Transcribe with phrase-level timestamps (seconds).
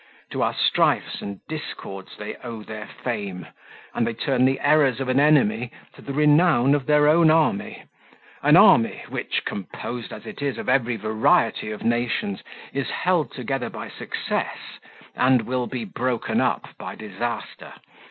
[0.31, 3.45] To our strifes and discords they owe their fame,
[3.93, 7.83] and they turn the errors of an enemy to the renown of their own army,
[8.41, 12.41] an army which, composed as it is of every variety of nations,
[12.73, 14.57] is held together by success
[15.15, 17.73] and will be broken up by disaster.